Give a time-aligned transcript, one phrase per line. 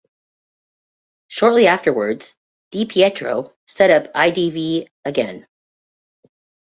[1.27, 2.35] Shortly afterwards,
[2.71, 5.45] Di Pietro set up IdV again.